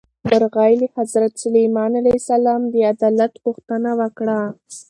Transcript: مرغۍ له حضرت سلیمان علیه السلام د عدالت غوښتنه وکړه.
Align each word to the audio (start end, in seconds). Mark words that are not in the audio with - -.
مرغۍ 0.29 0.73
له 0.81 0.87
حضرت 0.97 1.31
سلیمان 1.43 1.91
علیه 2.01 2.17
السلام 2.21 2.61
د 2.73 2.75
عدالت 2.91 3.33
غوښتنه 3.43 3.89
وکړه. 4.01 4.39